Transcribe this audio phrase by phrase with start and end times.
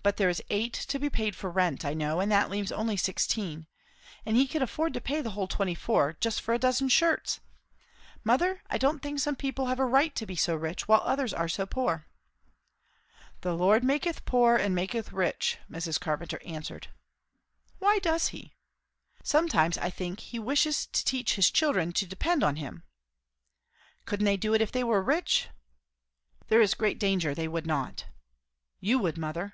[0.00, 2.96] But there is eight to be paid for rent, I know, and that leaves only
[2.96, 3.66] sixteen.
[4.24, 7.40] And he can afford to pay the whole twenty four, just for a dozen shirts!
[8.24, 11.34] Mother, I don't think some people have a right to be so rich, while others
[11.34, 12.06] are so poor."
[13.42, 16.00] "'The Lord maketh poor and maketh rich,'" Mrs.
[16.00, 16.86] Carpenter answered.
[17.78, 18.54] "Why does he?"
[19.22, 22.82] "Sometimes, I think, he wishes to teach his children to depend on him."
[24.06, 25.50] "Couldn't they do it if they were rich?"
[26.46, 28.06] "There is great danger they would not."
[28.80, 29.52] "You would, mother."